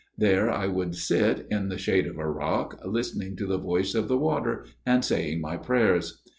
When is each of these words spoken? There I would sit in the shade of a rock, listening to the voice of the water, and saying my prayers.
There 0.17 0.49
I 0.49 0.65
would 0.65 0.95
sit 0.95 1.45
in 1.51 1.69
the 1.69 1.77
shade 1.77 2.07
of 2.07 2.17
a 2.17 2.27
rock, 2.27 2.79
listening 2.83 3.35
to 3.35 3.45
the 3.45 3.59
voice 3.59 3.93
of 3.93 4.07
the 4.07 4.17
water, 4.17 4.65
and 4.83 5.05
saying 5.05 5.41
my 5.41 5.57
prayers. 5.57 6.23